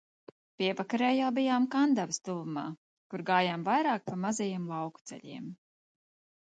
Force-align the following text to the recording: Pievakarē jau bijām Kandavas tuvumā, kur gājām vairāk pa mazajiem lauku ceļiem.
Pievakarē 0.61 1.09
jau 1.17 1.27
bijām 1.35 1.67
Kandavas 1.75 2.19
tuvumā, 2.29 2.65
kur 3.13 3.27
gājām 3.29 3.69
vairāk 3.71 4.09
pa 4.11 4.21
mazajiem 4.27 4.69
lauku 4.77 5.09
ceļiem. 5.13 5.57